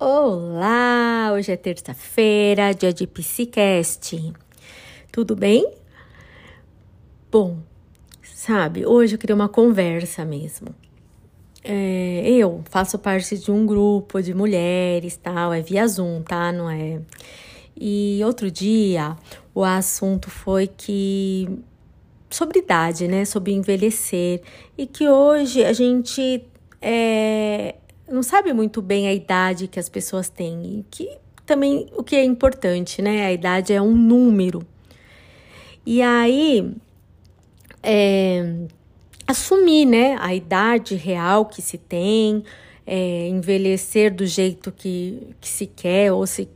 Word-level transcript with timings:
Olá! 0.00 1.32
Hoje 1.32 1.50
é 1.50 1.56
terça-feira, 1.56 2.72
dia 2.72 2.92
de 2.92 3.04
Psicast. 3.04 4.32
Tudo 5.10 5.34
bem? 5.34 5.72
Bom, 7.32 7.58
sabe, 8.22 8.86
hoje 8.86 9.16
eu 9.16 9.18
queria 9.18 9.34
uma 9.34 9.48
conversa 9.48 10.24
mesmo. 10.24 10.68
É, 11.64 12.30
eu 12.30 12.62
faço 12.70 12.96
parte 12.96 13.36
de 13.36 13.50
um 13.50 13.66
grupo 13.66 14.22
de 14.22 14.32
mulheres, 14.32 15.16
tal, 15.16 15.52
é 15.52 15.60
via 15.60 15.88
Zoom, 15.88 16.22
tá? 16.22 16.52
Não 16.52 16.70
é. 16.70 17.00
E 17.76 18.20
outro 18.24 18.52
dia 18.52 19.16
o 19.52 19.64
assunto 19.64 20.30
foi 20.30 20.68
que 20.68 21.48
sobre 22.30 22.60
idade, 22.60 23.08
né? 23.08 23.24
Sobre 23.24 23.50
envelhecer. 23.50 24.42
E 24.76 24.86
que 24.86 25.08
hoje 25.08 25.64
a 25.64 25.72
gente 25.72 26.44
é, 26.80 27.74
não 28.08 28.22
sabe 28.22 28.52
muito 28.52 28.80
bem 28.80 29.06
a 29.06 29.12
idade 29.12 29.68
que 29.68 29.78
as 29.78 29.88
pessoas 29.88 30.28
têm. 30.28 30.80
E 30.80 30.86
que 30.90 31.18
também 31.44 31.86
o 31.96 32.02
que 32.02 32.16
é 32.16 32.24
importante, 32.24 33.00
né? 33.02 33.26
A 33.26 33.32
idade 33.32 33.72
é 33.72 33.80
um 33.80 33.94
número. 33.94 34.66
E 35.84 36.02
aí, 36.02 36.74
é, 37.82 38.54
assumir, 39.26 39.86
né? 39.86 40.16
A 40.20 40.34
idade 40.34 40.94
real 40.94 41.46
que 41.46 41.62
se 41.62 41.78
tem, 41.78 42.44
é, 42.86 43.28
envelhecer 43.28 44.14
do 44.14 44.26
jeito 44.26 44.72
que, 44.72 45.34
que 45.40 45.48
se 45.48 45.66
quer, 45.66 46.12
ou 46.12 46.26
se 46.26 46.48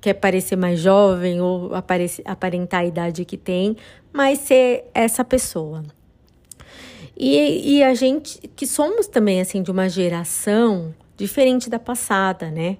quer 0.00 0.14
parecer 0.14 0.56
mais 0.56 0.80
jovem, 0.80 1.40
ou 1.40 1.72
aparentar 2.24 2.80
a 2.80 2.86
idade 2.86 3.24
que 3.24 3.36
tem, 3.36 3.76
mas 4.12 4.38
ser 4.38 4.84
essa 4.94 5.24
pessoa. 5.24 5.84
E, 7.20 7.78
e 7.78 7.82
a 7.82 7.94
gente, 7.94 8.38
que 8.54 8.64
somos 8.64 9.08
também, 9.08 9.40
assim, 9.40 9.60
de 9.60 9.72
uma 9.72 9.88
geração 9.88 10.94
diferente 11.16 11.68
da 11.68 11.78
passada, 11.78 12.48
né? 12.48 12.76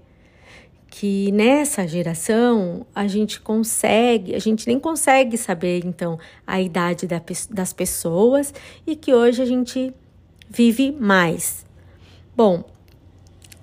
Que 0.88 1.32
nessa 1.32 1.88
geração 1.88 2.86
a 2.94 3.08
gente 3.08 3.40
consegue, 3.40 4.36
a 4.36 4.38
gente 4.38 4.68
nem 4.68 4.78
consegue 4.78 5.36
saber, 5.36 5.84
então, 5.84 6.20
a 6.46 6.60
idade 6.60 7.08
da, 7.08 7.20
das 7.50 7.72
pessoas 7.72 8.54
e 8.86 8.94
que 8.94 9.12
hoje 9.12 9.42
a 9.42 9.44
gente 9.44 9.92
vive 10.48 10.92
mais. 10.92 11.66
Bom, 12.36 12.62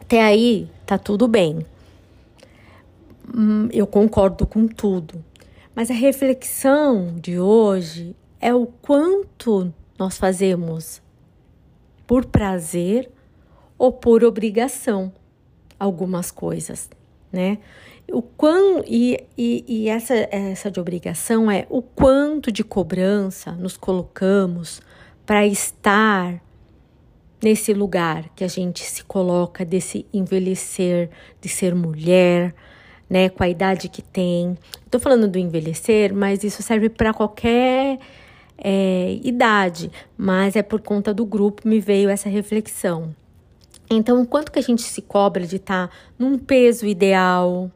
até 0.01 0.21
aí 0.21 0.69
tá 0.85 0.97
tudo 0.97 1.25
bem. 1.25 1.65
Hum, 3.33 3.69
eu 3.71 3.87
concordo 3.87 4.45
com 4.45 4.67
tudo. 4.67 5.23
Mas 5.73 5.89
a 5.89 5.93
reflexão 5.93 7.15
de 7.21 7.39
hoje 7.39 8.13
é 8.41 8.53
o 8.53 8.65
quanto 8.65 9.73
nós 9.97 10.17
fazemos 10.17 11.01
por 12.05 12.25
prazer 12.25 13.09
ou 13.77 13.91
por 13.91 14.23
obrigação 14.23 15.11
algumas 15.79 16.31
coisas, 16.31 16.89
né? 17.31 17.57
O 18.11 18.21
quão, 18.21 18.83
e, 18.85 19.23
e, 19.37 19.65
e 19.67 19.89
essa, 19.89 20.13
essa 20.31 20.69
de 20.69 20.79
obrigação 20.79 21.49
é 21.49 21.65
o 21.69 21.81
quanto 21.81 22.51
de 22.51 22.63
cobrança 22.63 23.51
nos 23.53 23.75
colocamos 23.75 24.79
para 25.25 25.45
estar 25.45 26.39
nesse 27.41 27.73
lugar 27.73 28.29
que 28.35 28.43
a 28.43 28.47
gente 28.47 28.83
se 28.83 29.03
coloca 29.03 29.65
desse 29.65 30.05
envelhecer, 30.13 31.09
de 31.41 31.49
ser 31.49 31.73
mulher, 31.73 32.53
né, 33.09 33.29
com 33.29 33.43
a 33.43 33.49
idade 33.49 33.89
que 33.89 34.01
tem. 34.01 34.57
Estou 34.85 34.99
falando 34.99 35.27
do 35.27 35.37
envelhecer, 35.37 36.13
mas 36.13 36.43
isso 36.43 36.61
serve 36.61 36.89
para 36.89 37.13
qualquer 37.13 37.99
é, 38.57 39.19
idade, 39.23 39.91
mas 40.17 40.55
é 40.55 40.63
por 40.63 40.81
conta 40.81 41.13
do 41.13 41.25
grupo 41.25 41.67
me 41.67 41.79
veio 41.79 42.09
essa 42.09 42.29
reflexão. 42.29 43.15
Então, 43.89 44.25
quanto 44.25 44.51
que 44.51 44.59
a 44.59 44.63
gente 44.63 44.81
se 44.81 45.01
cobra 45.01 45.45
de 45.45 45.57
estar 45.57 45.87
tá 45.87 45.93
num 46.17 46.37
peso 46.37 46.87
ideal, 46.87 47.69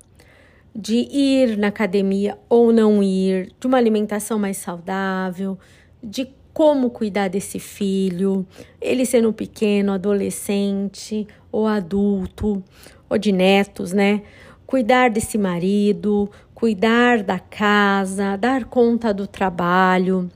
de 0.76 1.08
ir 1.12 1.58
na 1.58 1.68
academia 1.68 2.38
ou 2.48 2.72
não 2.72 3.04
ir, 3.04 3.52
de 3.60 3.68
uma 3.68 3.78
alimentação 3.78 4.39
mais 4.39 4.58
saudável, 4.58 5.58
de 6.02 6.30
como 6.54 6.89
cuidar 6.89 7.30
desse 7.30 7.60
filho, 7.60 8.45
ele 8.82 9.06
sendo 9.06 9.32
pequeno, 9.32 9.94
adolescente 9.94 11.28
ou 11.52 11.68
adulto, 11.68 12.64
ou 13.10 13.18
de 13.18 13.32
netos, 13.32 13.94
né? 13.94 14.23
Cuidar 14.66 15.10
desse 15.10 15.38
marido, 15.38 16.30
cuidar 16.54 17.23
da 17.23 17.39
casa, 17.39 18.36
dar 18.36 18.66
conta 18.66 19.14
do 19.14 19.26
trabalho. 19.26 20.30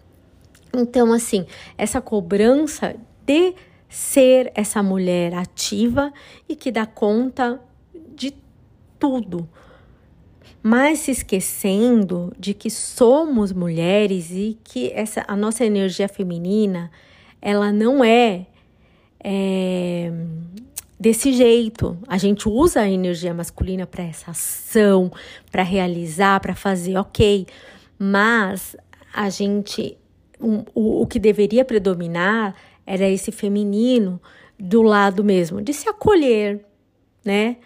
Então, 0.76 1.14
assim, 1.14 1.46
essa 1.78 2.02
cobrança 2.02 2.96
de 3.26 3.54
ser 3.88 4.52
essa 4.56 4.82
mulher 4.82 5.36
ativa 5.36 6.12
e 6.50 6.56
que 6.56 6.72
dá 6.72 6.86
conta 6.86 7.62
de 8.16 8.34
tudo, 8.98 9.48
mas 10.64 11.00
se 11.00 11.12
esquecendo 11.12 12.34
de 12.40 12.56
que 12.56 12.72
somos 12.72 13.52
mulheres 13.52 14.32
e 14.32 14.58
que 14.64 14.92
essa 14.94 15.24
a 15.28 15.36
nossa 15.36 15.64
energia 15.64 16.08
feminina 16.08 16.90
ela 17.40 17.72
não 17.72 18.04
é, 18.04 18.48
é 19.24 20.12
desse 21.00 21.34
jeito. 21.34 21.98
A 22.08 22.18
gente 22.18 22.48
usa 22.48 22.80
a 22.80 22.90
energia 22.90 23.34
masculina 23.34 23.86
para 23.86 24.06
essa 24.06 24.32
ação, 24.32 25.12
para 25.52 25.62
realizar, 25.62 26.40
para 26.40 26.56
fazer, 26.56 26.98
ok, 26.98 27.46
mas 28.00 28.76
a 29.14 29.30
gente 29.30 29.98
um, 30.44 30.66
o, 30.76 31.02
o 31.02 31.08
que 31.08 31.20
deveria 31.20 31.64
predominar 31.64 32.56
era 32.86 33.08
esse 33.08 33.32
feminino 33.32 34.22
do 34.60 34.82
lado 34.82 35.24
mesmo, 35.24 35.62
de 35.62 35.74
se 35.74 35.90
acolher, 35.90 36.66
né? 37.24 37.58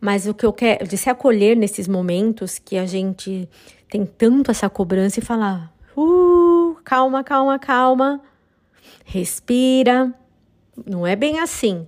Mas 0.00 0.26
o 0.26 0.34
que 0.34 0.44
eu 0.44 0.52
quero, 0.52 0.86
de 0.86 0.96
se 0.96 1.08
acolher 1.10 1.56
nesses 1.56 1.88
momentos 1.88 2.58
que 2.58 2.76
a 2.76 2.86
gente 2.86 3.48
tem 3.88 4.04
tanto 4.04 4.50
essa 4.50 4.68
cobrança 4.68 5.20
e 5.20 5.22
falar, 5.22 5.72
uh, 5.96 6.76
calma, 6.84 7.24
calma, 7.24 7.58
calma, 7.58 8.20
respira. 9.04 10.12
Não 10.86 11.06
é 11.06 11.16
bem 11.16 11.40
assim. 11.40 11.86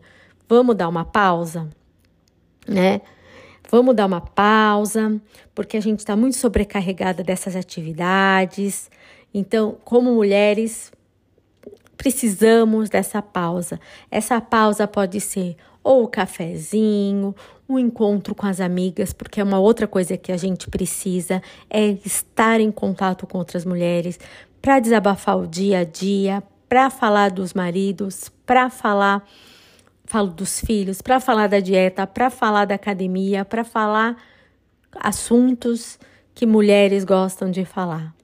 Vamos 0.49 0.77
dar 0.77 0.89
uma 0.89 1.05
pausa, 1.05 1.69
né? 2.67 3.03
Vamos 3.71 3.95
dar 3.95 4.07
uma 4.07 4.21
pausa, 4.21 5.21
porque 5.55 5.77
a 5.77 5.81
gente 5.81 5.99
está 5.99 6.17
muito 6.17 6.39
sobrecarregada 6.39 7.23
dessas 7.23 7.55
atividades. 7.55 8.91
Então, 9.33 9.77
como 9.85 10.13
mulheres, 10.15 10.93
precisamos 11.97 12.89
dessa 12.89 13.21
pausa. 13.21 13.81
Essa 14.11 14.41
pausa 14.41 14.87
pode 14.87 15.21
ser 15.21 15.57
ou 15.83 16.05
o 16.05 16.09
cafezinho, 16.09 17.35
um 17.69 17.79
encontro 17.79 18.35
com 18.35 18.47
as 18.47 18.61
amigas, 18.61 19.13
porque 19.13 19.41
é 19.41 19.45
uma 19.45 19.59
outra 19.59 19.87
coisa 19.87 20.17
que 20.17 20.33
a 20.33 20.37
gente 20.37 20.69
precisa 20.69 21.43
é 21.71 21.87
estar 22.05 22.61
em 22.61 22.71
contato 22.71 23.27
com 23.27 23.39
outras 23.39 23.65
mulheres 23.65 24.19
para 24.61 24.81
desabafar 24.81 25.39
o 25.39 25.47
dia 25.47 25.81
a 25.81 25.85
dia, 25.85 26.43
para 26.69 26.91
falar 26.91 27.31
dos 27.31 27.55
maridos, 27.55 28.31
para 28.45 28.69
falar 28.69 29.27
falo 30.05 30.29
dos 30.29 30.61
filhos, 30.61 31.03
para 31.03 31.21
falar 31.21 31.49
da 31.49 31.61
dieta, 31.61 32.07
para 32.07 32.31
falar 32.31 32.65
da 32.65 32.75
academia, 32.75 33.45
para 33.45 33.63
falar 33.63 34.17
assuntos 35.01 35.99
que 36.35 36.47
mulheres 36.47 37.05
gostam 37.05 37.51
de 37.51 37.65
falar 37.65 38.18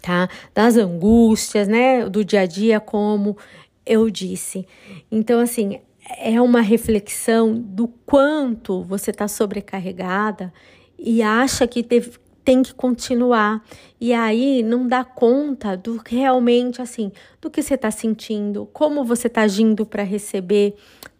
tá? 0.00 0.28
Das 0.54 0.76
angústias, 0.76 1.68
né? 1.68 2.08
Do 2.08 2.24
dia 2.24 2.40
a 2.40 2.46
dia, 2.46 2.80
como 2.80 3.36
eu 3.84 4.10
disse. 4.10 4.66
Então, 5.10 5.40
assim, 5.40 5.80
é 6.18 6.40
uma 6.40 6.60
reflexão 6.60 7.54
do 7.54 7.88
quanto 8.06 8.82
você 8.82 9.10
está 9.10 9.28
sobrecarregada 9.28 10.52
e 10.98 11.22
acha 11.22 11.66
que 11.66 11.82
teve, 11.82 12.12
tem 12.44 12.62
que 12.62 12.74
continuar. 12.74 13.62
E 14.00 14.12
aí 14.12 14.62
não 14.62 14.86
dá 14.86 15.04
conta 15.04 15.76
do 15.76 16.02
que 16.02 16.16
realmente, 16.16 16.80
assim, 16.80 17.12
do 17.40 17.50
que 17.50 17.62
você 17.62 17.74
está 17.74 17.90
sentindo, 17.90 18.68
como 18.72 19.04
você 19.04 19.26
está 19.26 19.42
agindo 19.42 19.84
para 19.84 20.02
receber, 20.02 20.74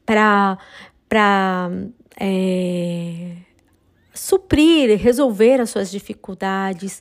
para. 0.04 0.58
para 1.08 1.70
é, 2.20 3.36
suprir, 4.12 4.98
resolver 4.98 5.60
as 5.60 5.70
suas 5.70 5.90
dificuldades, 5.90 7.00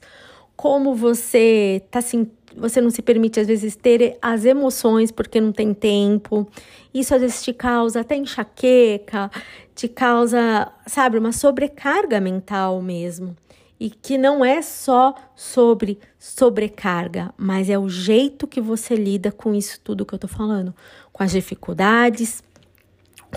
como 0.57 0.95
você 0.95 1.83
tá 1.91 1.99
assim, 1.99 2.27
você 2.55 2.81
não 2.81 2.89
se 2.89 3.03
permite 3.03 3.39
às 3.39 3.45
vezes 3.45 3.75
ter 3.75 4.17
as 4.19 4.43
emoções 4.43 5.11
porque 5.11 5.39
não 5.39 5.51
tem 5.51 5.71
tempo. 5.73 6.47
Isso 6.91 7.13
às 7.13 7.21
vezes 7.21 7.43
te 7.43 7.53
causa 7.53 8.01
até 8.01 8.17
enxaqueca, 8.17 9.29
te 9.75 9.87
causa, 9.87 10.71
sabe, 10.87 11.19
uma 11.19 11.31
sobrecarga 11.31 12.19
mental 12.19 12.81
mesmo. 12.81 13.37
E 13.79 13.91
que 13.91 14.17
não 14.17 14.43
é 14.43 14.63
só 14.63 15.13
sobre 15.35 15.99
sobrecarga, 16.17 17.31
mas 17.37 17.69
é 17.69 17.77
o 17.77 17.87
jeito 17.87 18.47
que 18.47 18.59
você 18.59 18.95
lida 18.95 19.31
com 19.31 19.53
isso 19.53 19.79
tudo 19.83 20.03
que 20.03 20.15
eu 20.15 20.19
tô 20.19 20.27
falando, 20.27 20.73
com 21.13 21.21
as 21.21 21.29
dificuldades, 21.29 22.43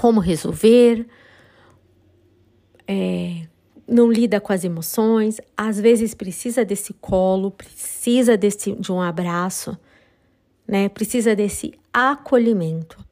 como 0.01 0.19
resolver, 0.19 1.07
é, 2.89 3.50
não 3.91 4.11
lida 4.11 4.41
com 4.41 4.53
as 4.53 4.65
emoções, 4.65 5.41
às 5.57 5.81
vezes 5.81 6.15
precisa 6.15 6.65
desse 6.65 6.93
colo, 6.95 7.51
precisa 7.51 8.37
desse, 8.37 8.73
de 8.73 8.93
um 8.93 9.03
abraço, 9.03 9.77
né? 10.67 10.89
Precisa 10.89 11.35
desse 11.35 11.75
acolhimento. 11.93 13.05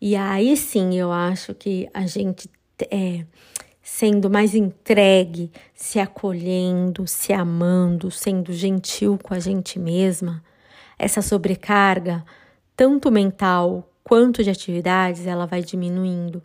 E 0.00 0.16
aí 0.16 0.56
sim 0.56 0.98
eu 0.98 1.12
acho 1.12 1.54
que 1.54 1.88
a 1.94 2.04
gente 2.06 2.50
é, 2.90 3.24
sendo 3.80 4.28
mais 4.28 4.54
entregue, 4.54 5.52
se 5.74 6.00
acolhendo, 6.00 7.06
se 7.06 7.32
amando, 7.32 8.10
sendo 8.10 8.52
gentil 8.52 9.18
com 9.22 9.32
a 9.32 9.38
gente 9.38 9.78
mesma, 9.78 10.42
essa 10.98 11.22
sobrecarga, 11.22 12.24
tanto 12.76 13.10
mental 13.10 13.88
quanto 14.02 14.42
de 14.42 14.50
atividades, 14.50 15.26
ela 15.26 15.46
vai 15.46 15.62
diminuindo. 15.62 16.42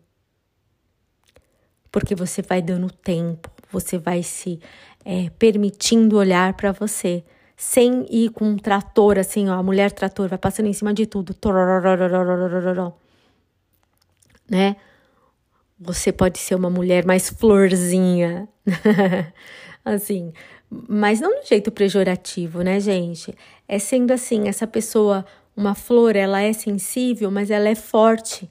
Porque 1.92 2.16
você 2.16 2.42
vai 2.42 2.62
dando 2.62 2.92
tempo, 2.92 3.50
você 3.72 3.98
vai 3.98 4.24
se 4.24 4.60
é, 5.06 5.30
permitindo 5.38 6.18
olhar 6.18 6.54
para 6.54 6.72
você, 6.72 7.24
sem 7.56 8.06
ir 8.10 8.30
com 8.30 8.46
um 8.46 8.58
trator 8.58 9.18
assim, 9.18 9.50
ó, 9.50 9.54
a 9.54 9.64
mulher 9.64 9.92
trator 9.92 10.30
vai 10.30 10.38
passando 10.38 10.68
em 10.68 10.74
cima 10.74 10.94
de 10.94 11.06
tudo, 11.06 11.36
né? 14.50 14.76
Você 15.80 16.12
pode 16.12 16.40
ser 16.40 16.56
uma 16.56 16.70
mulher 16.70 17.06
mais 17.06 17.30
florzinha, 17.30 18.48
assim, 19.84 20.34
mas 20.70 21.20
não 21.20 21.42
de 21.42 21.48
jeito 21.48 21.72
pejorativo, 21.72 22.62
né, 22.62 22.80
gente? 22.80 23.34
É 23.68 23.80
sendo 23.80 24.12
assim, 24.12 24.48
essa 24.48 24.68
pessoa, 24.68 25.26
uma 25.56 25.74
flor, 25.74 26.16
ela 26.16 26.42
é 26.42 26.54
sensível, 26.54 27.32
mas 27.32 27.50
ela 27.50 27.70
é 27.70 27.76
forte, 27.76 28.50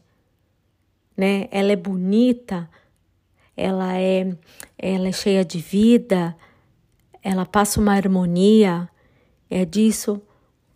né? 1.17 1.49
Ela 1.51 1.73
é 1.73 1.77
bonita, 1.77 2.69
ela 3.59 3.99
é, 3.99 4.33
ela 4.79 5.09
é 5.09 5.13
cheia 5.13 5.45
de 5.45 5.59
vida, 5.59 6.37
ela 7.21 7.45
passa 7.45 7.81
uma 7.81 7.93
harmonia. 7.93 8.89
É 9.51 9.65
disso 9.65 10.23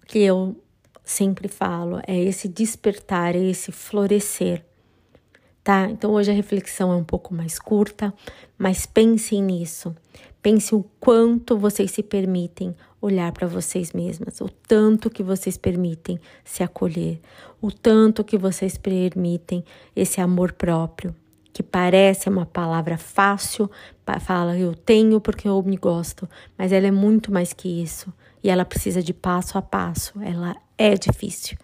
que 0.08 0.19
eu 0.19 0.56
sempre 1.05 1.46
falo, 1.46 2.00
é 2.06 2.19
esse 2.19 2.49
despertar, 2.49 3.37
é 3.37 3.38
esse 3.38 3.70
florescer. 3.70 4.64
Tá? 5.62 5.88
Então 5.88 6.11
hoje 6.11 6.32
a 6.32 6.34
reflexão 6.34 6.93
é 6.93 6.96
um 6.96 7.05
pouco 7.05 7.32
mais 7.32 7.56
curta, 7.56 8.12
mas 8.58 8.85
pensem 8.85 9.40
nisso. 9.40 9.94
Pense 10.43 10.75
o 10.75 10.85
quanto 10.99 11.56
vocês 11.56 11.93
se 11.93 12.02
permitem 12.02 12.75
olhar 13.00 13.31
para 13.31 13.46
vocês 13.46 13.93
mesmas, 13.93 14.40
o 14.40 14.49
tanto 14.49 15.08
que 15.08 15.23
vocês 15.23 15.56
permitem 15.56 16.19
se 16.44 16.64
acolher, 16.64 17.20
o 17.61 17.70
tanto 17.70 18.25
que 18.25 18.37
vocês 18.37 18.76
permitem 18.76 19.64
esse 19.94 20.20
amor 20.20 20.52
próprio 20.52 21.14
que 21.52 21.62
parece 21.62 22.28
uma 22.28 22.46
palavra 22.46 22.96
fácil, 22.96 23.70
fala 24.20 24.58
eu 24.58 24.75
tenho 24.75 25.20
porque 25.20 25.46
eu 25.46 25.62
me 25.62 25.76
gosto, 25.76 26.28
mas 26.56 26.72
ela 26.72 26.87
é 26.87 26.90
muito 26.90 27.31
mais 27.31 27.52
que 27.52 27.69
isso 27.69 28.12
e 28.43 28.49
ela 28.49 28.64
precisa 28.64 29.02
de 29.02 29.12
passo 29.12 29.58
a 29.58 29.62
passo. 29.62 30.14
Ela 30.22 30.56
é 30.78 30.94
difícil, 30.94 31.56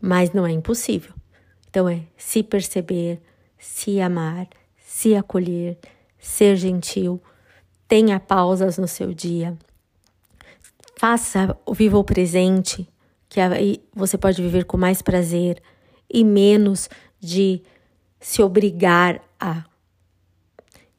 mas 0.00 0.32
não 0.32 0.46
é 0.46 0.50
impossível. 0.50 1.12
Então 1.68 1.88
é 1.88 2.02
se 2.16 2.42
perceber, 2.42 3.20
se 3.58 4.00
amar, 4.00 4.48
se 4.78 5.14
acolher, 5.14 5.78
ser 6.18 6.56
gentil, 6.56 7.22
tenha 7.86 8.18
pausas 8.18 8.78
no 8.78 8.88
seu 8.88 9.12
dia, 9.12 9.56
faça, 10.96 11.56
viva 11.72 11.98
o 11.98 12.04
presente, 12.04 12.88
que 13.28 13.40
aí 13.40 13.82
você 13.94 14.16
pode 14.16 14.40
viver 14.40 14.64
com 14.64 14.76
mais 14.76 15.02
prazer 15.02 15.60
e 16.12 16.22
menos 16.24 16.88
de 17.18 17.62
se 18.22 18.42
obrigar 18.42 19.20
a. 19.38 19.64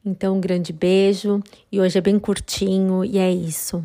Então, 0.04 0.36
um 0.36 0.40
grande 0.40 0.72
beijo 0.72 1.42
e 1.72 1.80
hoje 1.80 1.98
é 1.98 2.00
bem 2.00 2.18
curtinho 2.18 3.04
e 3.04 3.18
é 3.18 3.32
isso. 3.32 3.82